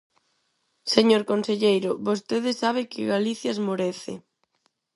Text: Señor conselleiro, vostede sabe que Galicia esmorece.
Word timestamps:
Señor 0.95 1.23
conselleiro, 1.31 1.91
vostede 2.07 2.51
sabe 2.61 2.81
que 2.91 3.09
Galicia 3.13 3.53
esmorece. 3.55 4.13